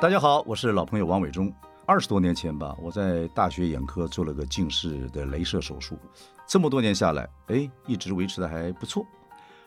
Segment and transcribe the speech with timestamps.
[0.00, 1.50] 大家好，我是老朋友王伟忠。
[1.86, 5.96] 二十多年前吧，我在大学眼科做了个近视的镭射手术，
[6.46, 9.06] 这么多年下来，哎，一直维持的还不错。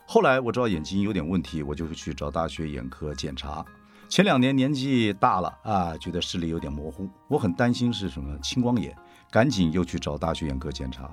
[0.05, 3.65] 后来我知道眼睛有点问题，我就会去找大学眼科检查。
[4.09, 8.95] 前两年年纪大了啊，觉得视力有点模糊，我很担心是什么青光眼，
[9.31, 11.09] 赶紧又去找大学眼科检查。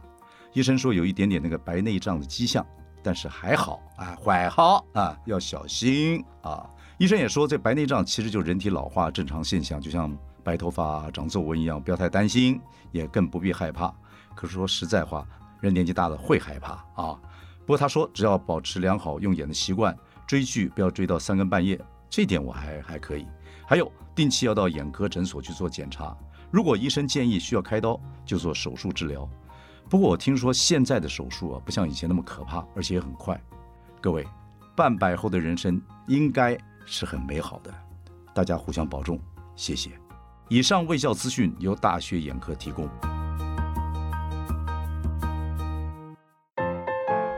[0.53, 2.67] 医生说有一点点那个白内障的迹象，
[3.03, 6.69] 但是还好啊，还好啊，要小心啊。
[6.99, 12.61] 医生也说这白内障其实就是人体老化正常现象，就像白头发、长皱纹一样，不要太担心，
[12.93, 13.93] 也更不必害怕。
[14.35, 15.27] 可是说实在话，
[15.61, 17.19] 人年纪大了会害怕啊。
[17.61, 21.81] 不过他说只要保持良好用眼的习惯，追剧不要追到三更半夜。
[22.09, 23.27] 这点我还还可以，
[23.67, 26.17] 还有定期要到眼科诊所去做检查。
[26.51, 29.29] 如果医生建议需要开刀，就做手术治疗。
[29.91, 33.41] 不过我听说现在的手术啊，不像以前那么可怕，而且也很快。
[34.01, 34.25] 各位，
[34.77, 37.73] 半百后的人生应该是很美好的，
[38.35, 39.19] 大家互相保重，
[39.57, 39.91] 谢谢。
[40.49, 42.89] 以上卫教资讯由大学眼科提供。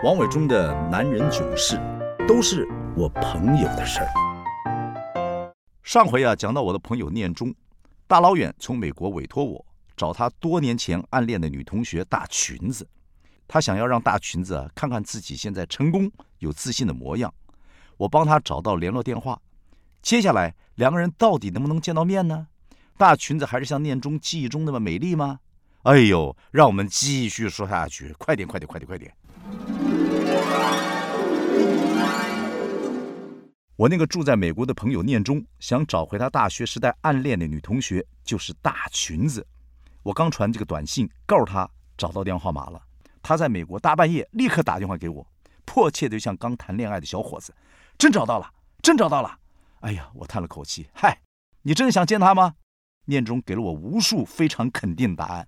[0.05, 1.81] 王伟忠的男人囧事，
[2.29, 2.67] 都是
[2.97, 5.53] 我朋友的事儿。
[5.83, 7.55] 上回啊，讲到我的朋友念中，
[8.07, 9.65] 大老远从美国委托我
[9.97, 12.87] 找他多年前暗恋的女同学大裙子，
[13.49, 17.33] 他想要让大裙子啊看看自己现在成功有自信的模样，
[17.97, 19.41] 我帮他找到联络电话。
[20.03, 22.47] 接下来两个人到底能不能见到面呢？
[22.97, 25.41] 大裙子还是像念中记忆中那么美丽吗？
[25.83, 29.15] 哎呦，让我们继续说下去，快点，快点，快点，快点！
[33.77, 39.47] 我那个住在美国的朋友念中，想找回他大学时代暗恋的女同学，就是大裙子。
[40.03, 42.81] 我刚传这个短信告诉他找到电话号码了，
[43.23, 45.27] 他在美国大半夜立刻打电话给我，
[45.67, 47.55] 迫切的像刚谈恋爱的小伙子，
[47.99, 48.53] 真找到了，
[48.83, 49.39] 真找到了。
[49.81, 51.19] 哎呀，我叹了口气，嗨，
[51.63, 52.55] 你真的想见他吗？
[53.05, 55.47] 念中给了我无数非常肯定的答案。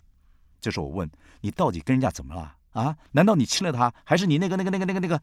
[0.60, 2.96] 这时候我问你到底跟人家怎么了啊？
[3.12, 5.20] 难道你亲了他，还是你那个那个那个那个那个？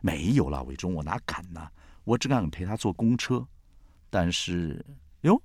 [0.00, 1.68] 没有了，伟忠，我哪敢呢？
[2.04, 3.44] 我只敢陪他坐公车，
[4.10, 4.84] 但是
[5.22, 5.42] 哟，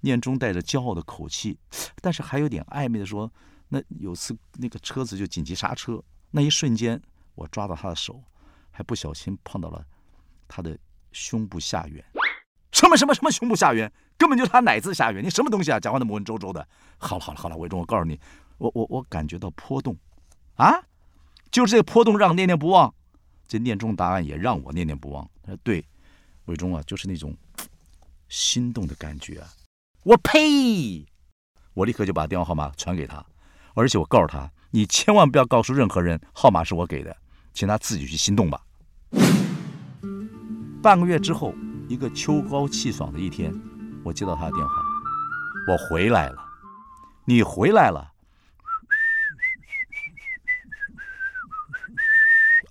[0.00, 1.58] 念中带着骄傲的口气，
[2.00, 3.32] 但是还有点暧昧的说
[3.68, 6.00] ：“那有次那个车子就紧急刹车，
[6.30, 7.00] 那一瞬间
[7.34, 8.22] 我抓到他的手，
[8.70, 9.84] 还不小心碰到了
[10.54, 10.78] 他的
[11.10, 12.04] 胸部下缘。
[12.70, 15.24] 什么什么什么胸部下缘，根本就是他奶子下缘。
[15.24, 15.80] 你什么东西啊？
[15.80, 16.64] 讲话那么文绉绉的。
[16.98, 18.20] 好了好了好了，伟忠，我告诉你，
[18.58, 19.96] 我我我感觉到波动，
[20.54, 20.80] 啊，
[21.50, 22.94] 就是这个波动让念念不忘。
[23.48, 25.28] 这念中答案也让我念念不忘。
[25.42, 25.84] 他说对。”
[26.46, 27.34] 伟忠啊，就是那种
[28.28, 29.48] 心动的感觉啊！
[30.02, 31.06] 我呸！
[31.72, 33.24] 我立刻就把电话号码传给他，
[33.72, 37.16] 而且我告诉他，你千万不要告诉任何人号码是我给的，
[37.54, 38.60] 请他自己去心动吧。
[40.84, 41.54] 半个月之后，
[41.88, 43.50] 一个秋高气爽的一天，
[44.04, 44.74] 我接到他的电话，
[45.66, 46.36] 我回来了，
[47.24, 48.12] 你回来了。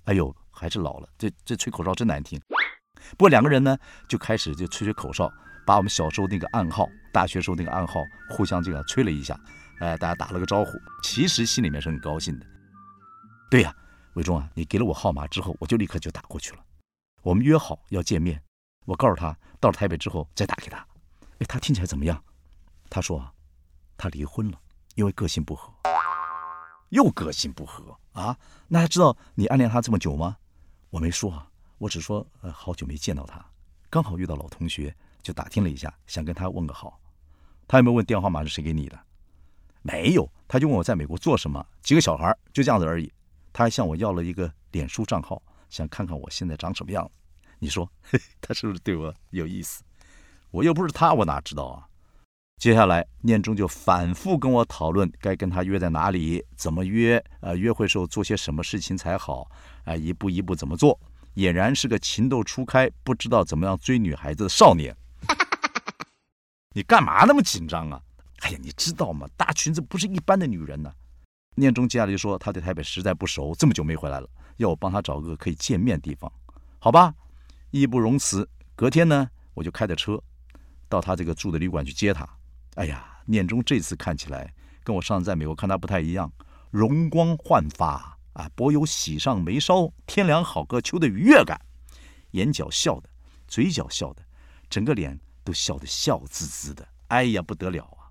[0.04, 2.40] 哎呦，还是老了，这这吹口哨真难听。
[3.18, 3.76] 不过两个人呢，
[4.06, 5.28] 就开始就吹吹口哨，
[5.66, 8.00] 把我们小时候那个暗号，大学时候那个暗号，
[8.30, 9.36] 互相这个吹了一下，
[9.80, 10.70] 哎，大家打了个招呼，
[11.02, 12.46] 其实心里面是很高兴的。
[13.50, 13.74] 对呀，
[14.12, 16.58] 伟忠啊，你给了我号码之后，我就立刻就打过去了。
[17.24, 18.38] 我们约好要见面，
[18.84, 20.86] 我告诉他到了台北之后再打给他。
[21.38, 22.22] 哎，他听起来怎么样？
[22.90, 23.32] 他说啊，
[23.96, 24.60] 他离婚了，
[24.94, 25.72] 因为个性不合。
[26.90, 28.36] 又个性不合啊？
[28.68, 30.36] 那他知道你暗恋他这么久吗？
[30.90, 31.48] 我没说啊。
[31.78, 33.42] 我只说，呃，好久没见到他，
[33.88, 37.00] 刚好遇到老同学，就打听了一下，想跟他问个好。
[37.66, 38.98] 他有没有问电话号码是谁给你的？
[39.80, 43.10] 没有，他就问我在美国做什么，几个小孩，就这样子而已。
[43.50, 45.42] 他还向我要了一个脸书账号，
[45.74, 47.10] 想看看我现在长什么样子。
[47.58, 47.90] 你说，
[48.40, 49.82] 他是不是对我有意思？
[50.52, 51.88] 我又不是他，我哪知道啊？
[52.58, 59.50] 接下来，念中就反复跟我讨论该跟他约在哪里，怎么约，呃，约会时候做些什么事情才好，
[59.84, 60.98] 啊，一步一步怎么做。
[61.34, 64.96] 俨然是个情窦初开、不知道怎么样追女孩子的少年。
[66.76, 68.00] 你干嘛那么紧张啊？
[68.42, 69.26] 哎呀，你知道吗？
[69.36, 70.92] 大裙子不是一般的女人呢。
[71.56, 76.30] 念中接下来就说他对台北实在不熟，这么久没回来了，要我帮他找个可以见面的地方。
[76.78, 77.14] 好吧，
[77.70, 78.48] 义不容辞。
[78.76, 80.22] 隔天呢，我就开着车
[80.88, 82.28] 到他这个住的旅馆去接他。
[82.74, 84.52] 哎呀，念中这次看起来
[84.82, 86.32] 跟我上次在美国看他不太一样，
[86.70, 88.12] 容光焕发。
[88.34, 91.56] 啊，颇有喜上眉梢，天凉好个秋的愉悦感，
[92.32, 93.08] 眼角笑的，
[93.46, 94.22] 嘴角笑的，
[94.68, 96.84] 整个脸都笑得笑滋滋的。
[97.06, 98.10] 哎呀，不得了啊！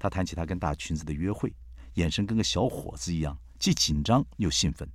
[0.00, 1.54] 他谈起他跟大裙子的约会，
[1.94, 4.88] 眼神跟个小伙子一样，既紧张又兴奋。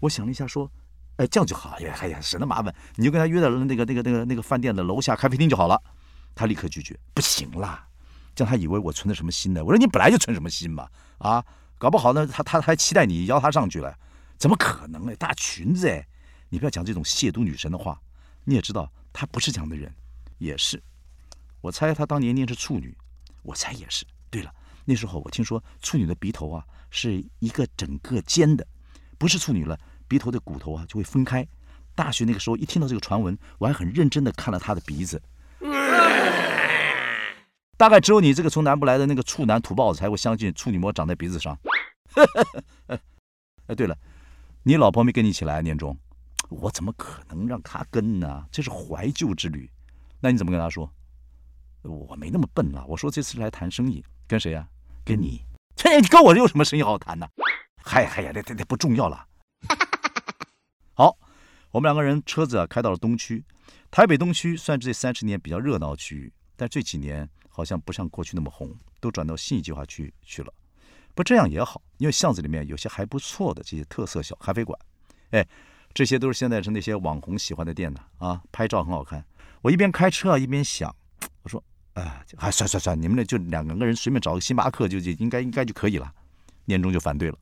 [0.00, 0.70] 我想了一下，说
[1.16, 1.70] ：“哎，这样就好。
[1.78, 5.80] 哎呀，哎呀，省得麻烦，你就跟他约在那个、那个、那个、那个饭店的楼下咖啡厅就好了。”
[6.34, 7.86] 他立刻拒绝，不行啦，
[8.34, 9.62] 这样他以为我存的什么心呢？
[9.64, 10.88] 我说你本来就存什么心嘛，
[11.18, 11.44] 啊，
[11.76, 13.94] 搞不好呢，他他还期待你邀他上去了，
[14.38, 15.14] 怎么可能呢？
[15.16, 16.06] 大裙子哎，
[16.48, 18.00] 你不要讲这种亵渎女神的话。
[18.44, 19.92] 你也知道他不是这样的人，
[20.38, 20.82] 也是。
[21.60, 22.96] 我猜他当年念是处女，
[23.42, 24.06] 我猜也是。
[24.30, 24.54] 对了，
[24.86, 28.66] 那时候我听说处女的鼻头啊是一个整个尖的，
[29.20, 29.78] 不是处女了，
[30.08, 31.46] 鼻头的骨头啊就会分开。
[31.94, 35.20] 大学那个时候一听到这个传闻，我还很认真的看了他的鼻子。
[37.76, 41.54] 大概只有你这个从南部来的那个处男土包子才会相信处女膜长在鼻子上。
[43.68, 43.94] 哎，对了，
[44.62, 45.94] 你老婆没跟你一起来年终？
[46.48, 48.46] 我怎么可能让她跟呢？
[48.50, 49.70] 这是怀旧之旅。
[50.18, 50.90] 那你怎么跟她说？
[51.82, 52.86] 我没那么笨啊！
[52.88, 54.66] 我说这次来谈生意，跟谁呀？
[55.04, 55.42] 跟你。
[55.76, 57.28] 切，你跟我有什么生意好谈呢？
[57.92, 59.26] 嗨嗨呀，这这这不重要了。
[60.94, 61.18] 好，
[61.72, 63.44] 我们两个人车子啊开到了东区，
[63.90, 70.54] 台北东区算是这三十年比较热闹区域，但这几年好像不像过去那么红，都转到信义计划区去了。
[71.16, 74.78] 不这样也好，因为巷子里面有些还不错的这些特色小咖啡馆，
[75.30, 75.44] 哎，
[75.92, 79.24] 这些都是现在是那些网红喜欢的店呢啊，拍照很好看。
[79.62, 80.94] 我一边开车啊一边想，
[81.42, 81.60] 我说。
[81.94, 86.14] 哎，还算算算，你们那就两个人随便找个星巴克就就应该应该就可以了。
[86.66, 87.36] 年终就反对了，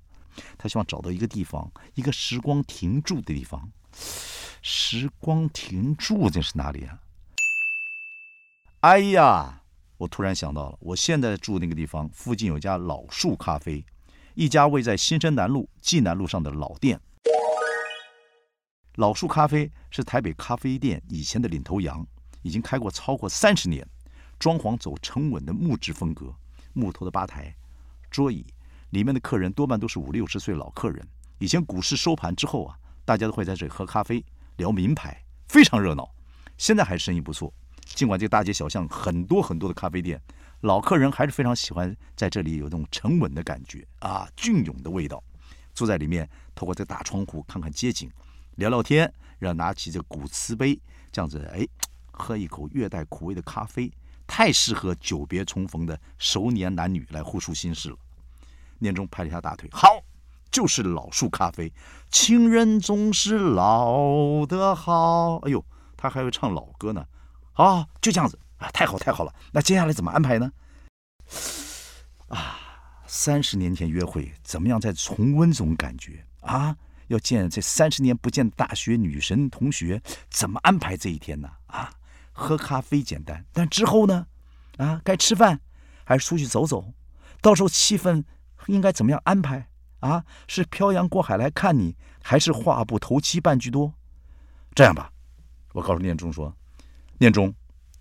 [0.56, 3.70] 他希望找到一个地方，一个时光停住的地方。
[4.62, 6.98] 时光停住这是哪里啊？
[8.80, 9.62] 哎呀，
[9.96, 13.84] 我突然想到了，我现在住那个地方附近有家老树咖啡，
[14.34, 17.00] 一家位在新生南路济南路上的老店。
[18.96, 22.06] 老树咖啡是台北咖啡店以前的领头羊，
[22.42, 23.86] 已经开过超过三十年。
[24.38, 26.32] 装潢走沉稳的木质风格，
[26.72, 27.52] 木头的吧台、
[28.08, 28.46] 桌椅，
[28.90, 31.06] 里面的客人多半都是五六十岁老客人。
[31.38, 34.24] 以前股市收盘之后啊，大家都会在这里喝咖啡、
[34.56, 36.10] 聊名牌，非常热闹。
[36.56, 37.52] 现在还是生意不错，
[37.84, 40.20] 尽管这大街小巷很多很多的咖啡店，
[40.62, 45.22] 老客人还是非常喜欢在这里有那种沉稳的感觉啊，隽永的味道。
[45.74, 48.10] 坐在里面，透过这大窗户看看街景，
[48.56, 50.80] 聊聊天，然后拿起这古瓷杯，
[51.12, 51.64] 这样子哎，
[52.10, 53.92] 喝一口略带苦味的咖啡。
[54.26, 57.96] 太适合久别重逢的熟年男女来互诉心事了。
[58.78, 59.88] 念中拍了一下大腿，好，
[60.50, 61.72] 就是老树咖啡。
[62.10, 65.36] 情人总是老的好。
[65.38, 65.64] 哎呦，
[65.96, 67.04] 他还会唱老歌呢。
[67.52, 69.34] 好，就这样子啊，太好太好了。
[69.52, 70.52] 那接下来怎么安排呢？
[72.28, 72.58] 啊，
[73.06, 76.76] 三十年前约会，怎么样再重温这种感觉啊？
[77.08, 81.50] 要见这三十年不见的大学女神同学，怎么安排这一天呢？
[81.66, 81.90] 啊？
[82.32, 84.26] 喝咖啡简单，但之后呢？
[84.76, 85.60] 啊，该吃饭
[86.04, 86.92] 还是出去走走？
[87.40, 88.22] 到时候气氛
[88.68, 89.68] 应该怎么样安排？
[90.00, 93.92] 啊，是漂洋过海来看你，还是话不投机半句多？
[94.72, 95.12] 这样吧，
[95.72, 96.54] 我告诉念中说，
[97.18, 97.52] 念中，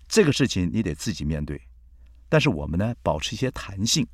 [0.06, 1.60] 这个事情你得自己面对，
[2.28, 4.06] 但是我们呢，保持一些弹性，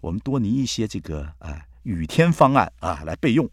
[0.00, 3.50] 我们多拟一些这个啊雨天方案啊来备用。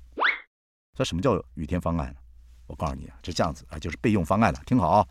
[0.93, 2.19] 这什么叫雨天方案呢？
[2.67, 5.07] 我告诉你啊，是这样子啊，就是备用方案了，听好啊。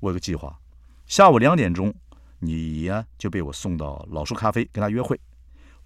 [0.00, 0.58] 我有个计划，
[1.06, 1.94] 下午两点钟，
[2.38, 5.20] 你呀就被我送到老树咖啡跟他约会。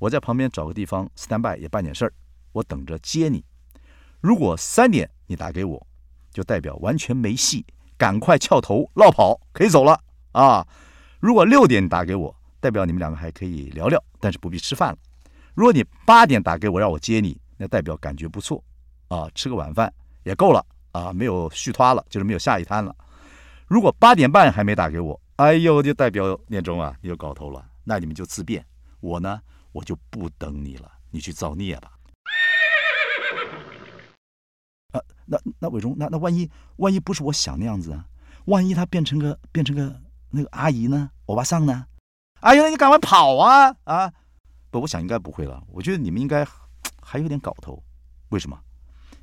[0.00, 2.12] 我在旁边找个地方 stand by 也办点事儿，
[2.52, 3.44] 我等着接你。
[4.20, 5.87] 如果三点你打给我，
[6.32, 7.64] 就代表完全没戏，
[7.99, 10.00] 赶快翘头落跑，可以走了
[10.32, 10.67] 啊。
[11.20, 14.99] 如果六点你打给我，代表你们两个还可以聊聊，但是不必吃饭了。
[15.54, 18.64] 如果你八点打给我让我接你，那代表感觉不错
[19.09, 19.92] 啊，吃个晚饭
[20.23, 22.97] 也够了啊，没有续拖了，就是没有下一摊了。
[23.66, 27.64] 如果八点半还没打给我，哎呦，就代表念中啊，你有搞头了。
[27.85, 28.64] 那你们就自便，
[29.00, 29.40] 我呢，
[29.73, 31.93] 我就不等你了，你去造孽吧。
[34.93, 38.05] 啊，那那伟忠，那那万一万一不是我想那样子啊？
[38.47, 40.00] 万一他变成个变成个
[40.31, 41.11] 那个阿姨呢？
[41.27, 41.87] 欧巴桑呢？
[42.41, 44.12] 哎呀，那你赶快跑啊啊！
[44.71, 45.62] 不，我想应该不会了。
[45.69, 46.47] 我觉得你们应该
[47.00, 47.83] 还有点搞头。
[48.31, 48.59] 为什么？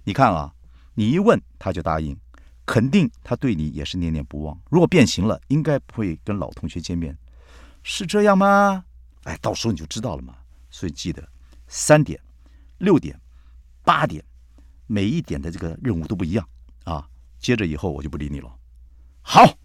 [0.03, 0.53] 你看啊，
[0.93, 2.17] 你一问他就答应。
[2.65, 4.57] 肯定他对你也是念念不忘。
[4.69, 7.17] 如果变形了，应该不会跟老同学见面，
[7.81, 8.85] 是这样吗？
[9.23, 10.36] 哎，到时候你就知道了嘛。
[10.77, 11.27] 所以记得，
[11.67, 12.19] 三点、
[12.77, 13.19] 六点、
[13.83, 14.23] 八点，
[14.85, 16.47] 每一点的这个任务都不一样
[16.83, 17.03] 啊。
[17.39, 18.55] 接着以后我就不理你了。
[19.23, 19.57] 好，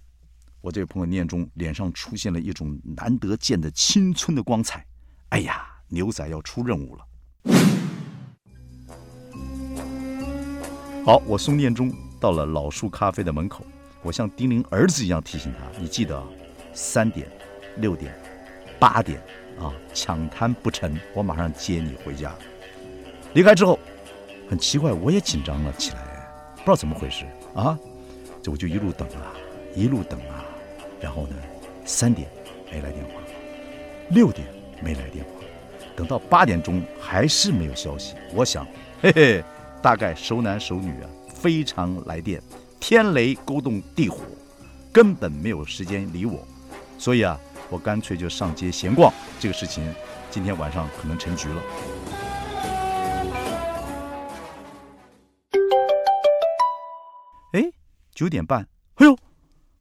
[0.63, 4.87] 我这位朋友念中脸上出现了一种难得见的青春的光彩。
[5.29, 7.07] 哎呀，牛仔要出任务了。
[11.05, 11.95] 好，我送念中。
[12.19, 13.67] 到了老树咖啡的门口，
[14.01, 16.27] 我像叮咛儿子一样提醒他：“你记得，
[16.73, 17.31] 三点、
[17.77, 18.19] 六点、
[18.81, 19.23] 八点
[19.61, 22.33] 啊，抢滩不成，我马上接你回家。”
[23.35, 23.79] 离开之后，
[24.49, 25.99] 很奇怪，我也紧张了起来，
[26.57, 27.79] 不知道怎么回事啊。
[28.43, 29.33] 这我就一路等啊，
[29.75, 30.45] 一路等啊，
[31.01, 31.37] 然后呢，
[31.85, 32.29] 三点
[32.71, 33.13] 没来电话，
[34.11, 34.47] 六点
[34.83, 35.31] 没来电话，
[35.97, 38.15] 等到八点钟还是没有消息。
[38.35, 38.67] 我想，
[39.01, 39.45] 嘿嘿，
[39.81, 42.43] 大概熟男熟女啊，非常来电，
[42.81, 44.19] 天雷勾动地火，
[44.93, 46.45] 根本没有时间理我。
[46.99, 47.41] 所以啊，
[47.73, 49.11] 我干脆就上街闲逛。
[49.41, 49.83] 这个事情
[50.31, 51.63] 今天晚上可能成局了。
[57.55, 57.73] 哎，
[58.15, 59.17] 九点半，哎呦，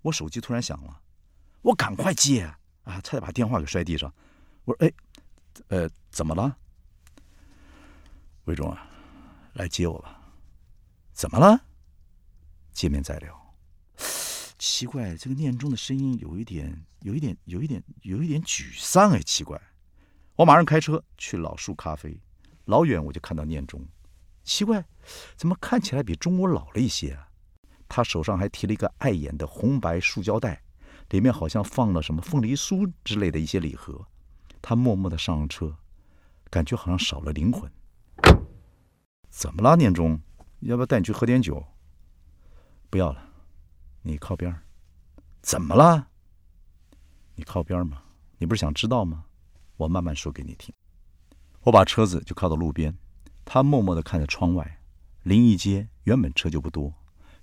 [0.04, 1.02] 我手机突然响了，
[1.62, 2.44] 我赶快接
[2.86, 4.14] 啊，差点把电话给摔地上。
[4.64, 4.94] 我说：“哎，
[5.68, 6.56] 呃，怎么了？
[8.46, 8.88] 魏忠啊，
[9.54, 10.18] 来接我吧。
[11.12, 11.60] 怎么了？
[12.72, 13.41] 见面再聊。
[14.62, 19.10] 奇怪，这个念中的声音有一点，有一点，有一点，有一点沮丧。
[19.10, 19.60] 哎，奇怪。
[20.36, 22.16] 我马上开车去老树咖啡，
[22.66, 23.84] 老远我就看到念中，
[24.44, 24.86] 奇怪，
[25.36, 27.28] 怎么看起来比中午老了一些啊？
[27.90, 30.62] 他手上还提了一个碍眼的红白塑胶袋，
[31.10, 34.06] 里面好像放了什么凤梨酥之类的一些礼盒。
[34.62, 35.76] 他默默的上了车，
[36.52, 37.68] 感觉好像少了灵魂。
[39.28, 40.22] 怎么了，念中？
[40.60, 41.66] 要不要带你去喝点酒？
[42.92, 43.31] 不要了，
[44.02, 44.64] 你靠边儿。
[45.42, 46.08] 怎么了？
[47.36, 48.04] 你靠边吗？
[48.38, 49.26] 你不是想知道吗？
[49.78, 50.74] 我慢慢说给你听。
[51.62, 52.98] 我把车子就靠到路边，
[53.46, 54.80] 他默默的看着窗外。
[55.24, 56.94] 临沂街原本车就不多。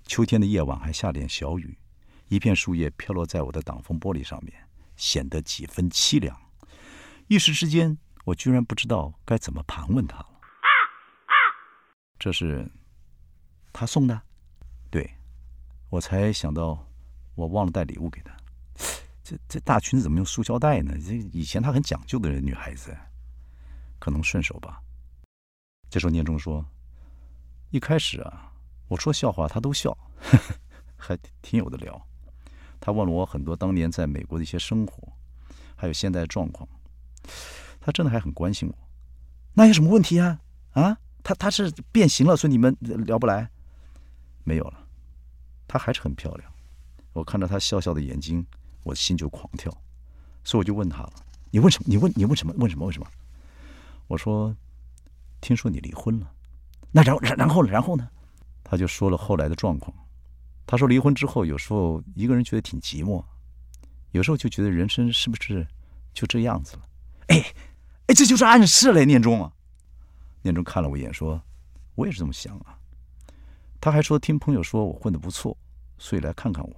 [0.03, 1.77] 秋天的夜晚还下点小雨，
[2.27, 6.37] 一片树叶飘落在我的挡风玻璃上面，显得几分凄凉。
[7.27, 10.25] 一时之间，我居然不知道该怎么盘问他了。
[12.17, 12.69] 这是
[13.71, 14.21] 他送的，
[15.89, 16.85] 我才想到
[17.35, 18.31] 我忘了带礼物给他。
[19.23, 20.93] 这这大裙子怎么用塑胶袋呢？
[21.05, 22.95] 这以前她很讲究的人女孩子，
[23.99, 24.81] 可能顺手吧。
[25.89, 26.65] 这时候念中说
[27.69, 28.51] ：“一开始啊。”
[28.89, 29.95] 我说笑话，他都笑，
[30.97, 32.01] 还挺有的聊。
[32.79, 35.13] 他问了我很多当年在美国的一些生活，
[35.75, 36.67] 还有现在的状况。
[37.79, 38.75] 他真的还很关心我。
[39.53, 40.41] 那有什么问题啊？
[40.71, 43.47] 啊，他他是变形了，所以你们聊不来？
[44.43, 44.78] 没有了，
[45.69, 46.51] 她还是很漂亮。
[47.13, 48.45] 我看着她笑笑的眼睛，
[48.83, 49.71] 我的心就狂跳。
[50.43, 51.13] 所以我就问她了
[51.51, 51.85] ：“你问什么？
[51.87, 52.53] 你问你问什么？
[52.57, 52.85] 问什么？
[52.87, 53.07] 为什么？”
[54.07, 54.55] 我说
[55.39, 56.31] ：“听说你离婚了。
[56.91, 57.71] 那然然然后呢？
[57.71, 58.09] 然后呢？”
[58.65, 59.95] 他就说了后来的状况。
[60.65, 63.23] 他说离婚之后，有时候一个人觉得挺寂寞，
[64.11, 65.67] 有时候就觉得人生是不是
[66.13, 66.83] 就这样子了？
[67.27, 67.53] 哎，
[68.07, 69.05] 哎，这就是暗示了。
[69.05, 69.51] 念中啊，
[70.41, 71.41] 念中看了我一眼，说
[71.95, 72.77] ：“我也是这么想啊。”
[73.81, 75.55] 他还说听朋友说我混得不错，
[75.97, 76.75] 所以来看看我。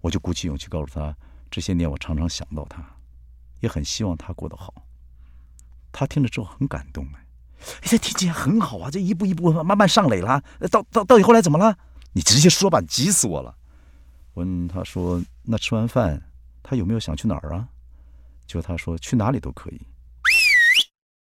[0.00, 1.14] 我就鼓起勇气告诉他，
[1.50, 2.84] 这些年我常常想到他，
[3.60, 4.72] 也很希望他过得好。
[5.92, 7.26] 他听了之后很感动哎。
[7.82, 8.90] 这听起来很好啊！
[8.90, 11.76] 这一步一步慢慢上垒了，到到到底后来怎么了？
[12.12, 13.56] 你直接说吧，急死我了。
[14.34, 16.22] 问他说：“那吃完饭，
[16.62, 17.66] 他有没有想去哪儿啊？”
[18.46, 19.80] 就他说：“去哪里都可以。”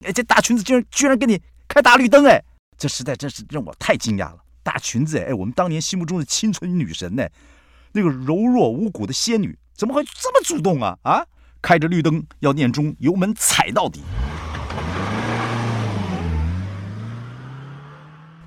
[0.06, 2.42] 哎，这大裙子居然居然给你开大绿灯哎！
[2.78, 4.44] 这实在真是让我太惊讶了。
[4.70, 7.28] 大裙子哎，我们当年心目中的清纯女神呢，
[7.94, 10.96] 那个柔弱无骨的仙女，怎么会这么主动啊？
[11.02, 11.26] 啊，
[11.60, 14.04] 开着绿灯要念中，油门踩到底。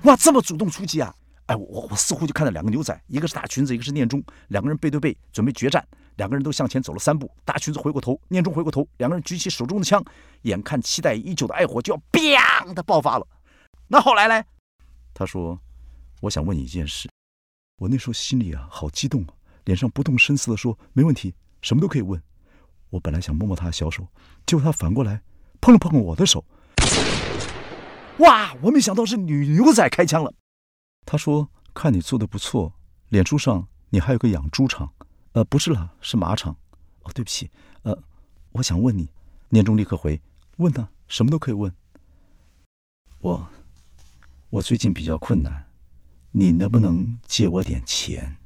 [0.03, 1.13] 哇，这么主动出击啊！
[1.47, 5.85] 哎，我我似乎就看到两个牛仔，一个是大裙子，一个是念中，两个人背对背准备决战。
[6.15, 10.01] 两个人都向前走了三步，大裙子回过头，念中回过头，两个人举起手中的枪，
[10.43, 13.27] 眼看期待已久的爱火就要“biang 的爆发了。
[13.89, 14.41] 那后来呢？
[15.13, 15.59] 他说
[16.23, 17.09] ：“我想问你一件事。”
[17.77, 19.33] 我那时候心里啊好激动啊，
[19.65, 22.21] 脸上不动声色的说：“没问题，什么都可以问。”
[22.91, 24.07] 我本来想摸摸他的小手，
[24.45, 25.21] 结果他反过来
[25.59, 26.45] 碰了碰我的手。
[28.19, 28.53] 哇！
[28.61, 30.33] 我没想到是女牛仔开枪了。
[31.05, 32.71] 他说：“看你做的不错，
[33.09, 34.93] 脸书上你还有个养猪场，
[35.33, 36.55] 呃，不是了，是马场。
[37.01, 37.51] 哦，对不起，
[37.81, 38.03] 呃，
[38.53, 39.09] 我想问你。”
[39.49, 40.21] 年中立刻回
[40.57, 41.73] ：“问他，什么都可以问。”
[43.19, 43.49] 我，
[44.51, 45.65] 我最近比较困难，
[46.35, 48.37] 你能不能借我点钱？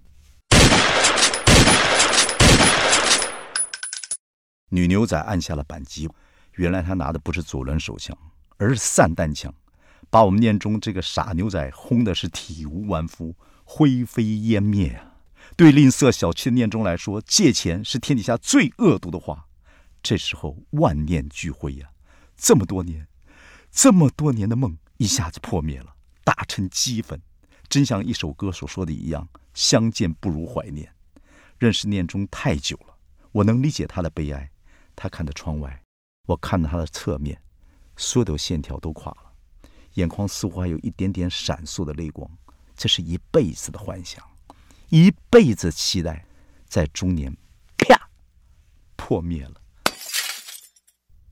[4.70, 6.10] 女牛仔按下了扳机，
[6.56, 8.16] 原来她拿的不是左轮手枪。
[8.58, 9.54] 而是散弹枪，
[10.10, 15.14] 把我们念中这个傻牛仔轰的是体无完肤、灰飞烟灭啊！
[15.56, 19.46] 对吝啬小气的念中来说，借钱是天底下最恶毒的话。
[20.02, 21.90] 这时候万念俱灰呀！
[22.36, 23.08] 这么多年，
[23.72, 27.22] 这么多年的梦一下子破灭了，打成齑粉。
[27.70, 30.94] 真像一首歌所说的一样：“相见不如怀念。”
[31.60, 32.96] 认识念中太久了，
[33.32, 34.50] 我能理解他的悲哀。
[34.96, 35.82] 他看着窗外，
[36.28, 37.42] 我看着他的侧面。
[37.96, 39.34] 所有的线条都垮了，
[39.96, 42.30] 眼眶似乎还有一点点闪烁的泪光。
[42.76, 44.24] 这是一辈子的幻想，
[44.90, 46.24] 一辈子期待，
[46.68, 47.36] 在中年，
[47.76, 48.10] 啪，
[48.96, 49.60] 破灭了。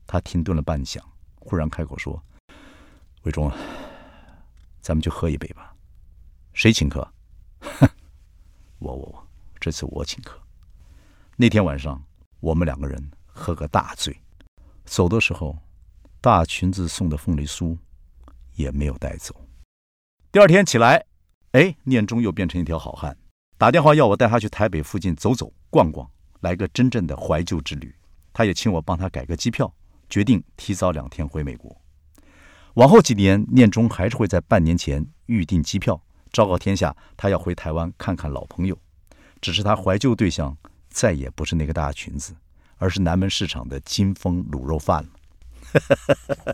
[0.08, 0.98] 他停顿了半晌，
[1.36, 2.20] 忽然开口说
[3.22, 3.48] ：“伟忠，
[4.80, 5.75] 咱们就喝一杯吧。
[6.66, 7.08] 谁请客？
[8.80, 9.28] 我我我，
[9.60, 10.36] 这次我请客。
[11.36, 12.02] 那天晚上，
[12.40, 14.20] 我们两个人喝个大醉。
[14.84, 15.56] 走的时候，
[16.20, 17.78] 大裙子送的凤梨酥
[18.56, 19.32] 也没有带走。
[20.32, 21.06] 第二天起来，
[21.52, 23.16] 哎，念中又变成一条好汉，
[23.56, 27.94] 打电话要我带他去台北附近走走逛逛，来个真正的怀旧之旅。
[28.32, 29.72] 他也请我帮他改个机票。”
[30.10, 31.80] 决定提早两天回美国。
[32.74, 36.00] 往后几年，念中还是会在半年前预订机票，
[36.32, 38.78] 昭告天下，他要回台湾看看老朋友。
[39.40, 40.56] 只是他怀旧对象
[40.88, 42.34] 再也不是那个大裙子，
[42.78, 45.10] 而是南门市场的金丰卤肉饭了。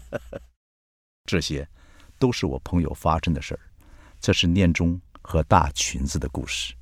[1.24, 1.68] 这些
[2.18, 3.60] 都是我朋友发生的事儿。
[4.20, 6.74] 这是念中和大裙子的故事。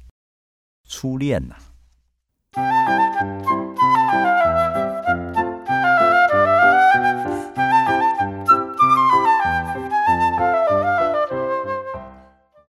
[0.89, 1.57] 初恋呐。